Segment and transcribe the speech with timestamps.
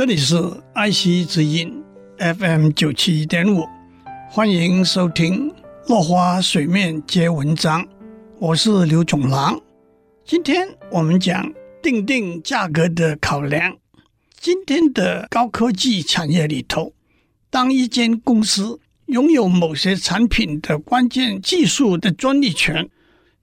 [0.00, 0.34] 这里是
[0.72, 1.84] 爱惜之音
[2.16, 3.68] FM 九七点五，
[4.30, 5.50] 欢迎收听
[5.88, 7.82] 《落花水面皆文章》，
[8.38, 9.60] 我是刘总郎。
[10.24, 11.52] 今天我们讲
[11.82, 13.76] 定定价格的考量。
[14.38, 16.94] 今天的高科技产业里头，
[17.50, 22.88] 当一间公司拥有某些产品的关键技术的专利权，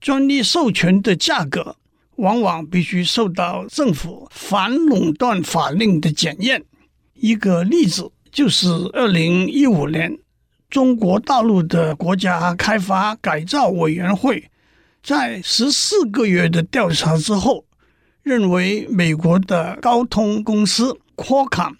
[0.01, 1.75] 专利授权的价格，
[2.17, 6.63] 往往必须受到政府反垄断法令的检验。
[7.13, 10.17] 一个例子就是二零一五年，
[10.69, 14.51] 中国大陆的国家开发改造委员会
[15.01, 17.65] 在十四个月的调查之后，
[18.21, 21.75] 认为美国的高通公司 Qualcomm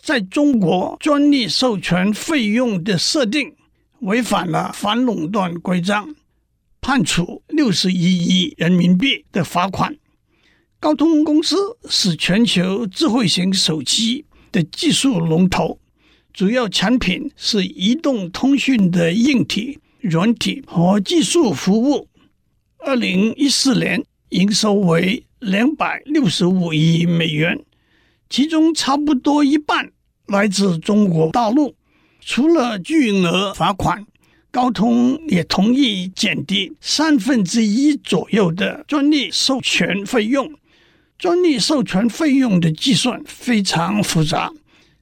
[0.00, 3.54] 在中国专利授权费用的设定
[4.00, 6.14] 违反了反垄断规章。
[6.82, 9.96] 判处六十一亿人民币的罚款。
[10.80, 11.56] 高通公司
[11.88, 15.78] 是全球智慧型手机的技术龙头，
[16.32, 22.08] 主要产品是移动通讯的硬体、软体和技术服务。
[22.78, 27.64] 二零一四年营收为两百六十五亿美元，
[28.28, 29.92] 其中差不多一半
[30.26, 31.76] 来自中国大陆。
[32.20, 34.04] 除了巨额罚款。
[34.52, 40.52] 高通也同意减低三分之一左右的专利授权费用。
[41.18, 44.52] 专利授权费用的计算非常复杂，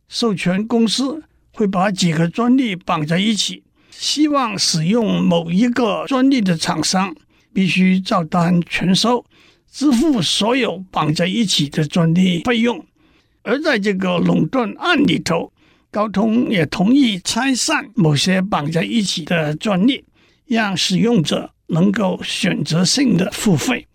[0.08, 7.12] 授权公司会把几个专利绑在一起，希望使用某一个专利的厂商
[7.52, 9.24] 必须照单全收，
[9.68, 12.86] 支付所有绑在一起的专利费用。
[13.42, 15.50] 而在这个垄断案里头，
[15.90, 20.04] 高通也同意拆散某些绑在一起的专利，
[20.46, 23.88] 让使用者能够选择性的付费。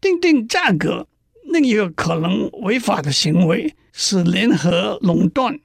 [0.00, 1.08] 定定价格，
[1.52, 5.58] 另一个可能违法的行为是联合垄断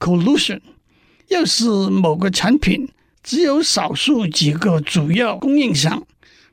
[0.00, 0.60] （collusion）。
[1.28, 2.88] 要是某个产品
[3.22, 6.04] 只有少数几个主要供应商，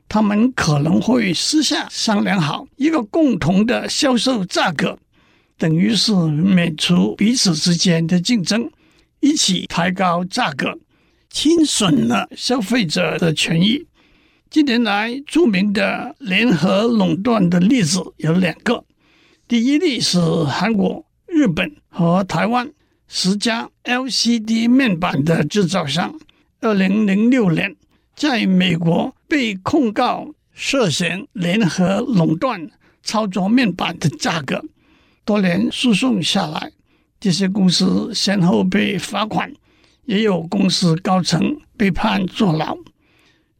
[0.08, 4.98] 他们可能会私下商量好一个共同的销售价格。
[5.56, 8.70] 等于是免除彼此之间的竞争，
[9.20, 10.78] 一起抬高价格，
[11.30, 13.86] 侵损了消费者的权益。
[14.50, 18.84] 近年来著名的联合垄断的例子有两个，
[19.48, 22.70] 第一例是韩国、日本和台湾
[23.08, 26.14] 十家 LCD 面板的制造商，
[26.60, 27.74] 二零零六年
[28.14, 32.70] 在美国被控告涉嫌联合垄断
[33.02, 34.64] 操作面板的价格。
[35.24, 36.70] 多年诉讼下来，
[37.18, 39.52] 这些公司先后被罚款，
[40.04, 42.76] 也有公司高层被判坐牢。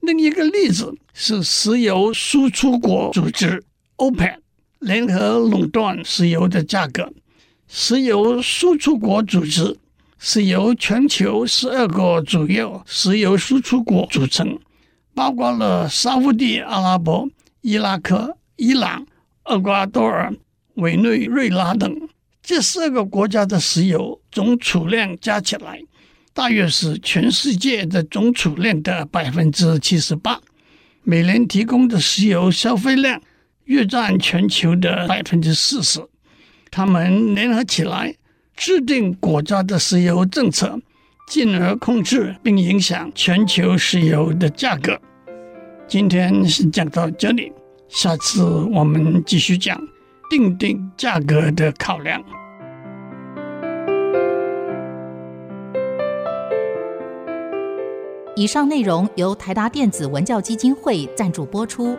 [0.00, 3.64] 另一个例子是石油输出国组织
[3.96, 4.36] OPEC
[4.80, 7.10] 联合垄断石油的价格。
[7.66, 9.78] 石油输出国组织
[10.18, 14.58] 是由全球十二个主要石油输出国组成，
[15.14, 17.26] 包括了沙乌地阿拉伯、
[17.62, 19.06] 伊拉克、伊朗、
[19.46, 20.34] 厄瓜多尔。
[20.74, 22.08] 委内瑞拉等
[22.42, 25.80] 这四个国家的石油总储量加起来，
[26.32, 30.40] 大约是全世界的总储量的百分之七十八。
[31.02, 33.20] 每年提供的石油消费量
[33.64, 36.00] 约占全球的百分之四十。
[36.70, 38.14] 他们联合起来
[38.56, 40.80] 制定国家的石油政策，
[41.28, 45.00] 进而控制并影响全球石油的价格。
[45.86, 47.52] 今天是讲到这里，
[47.88, 49.80] 下次我们继续讲。
[50.28, 52.22] 定定价格的考量。
[58.36, 61.96] 以上内容由台达电子文教基金会赞助播出。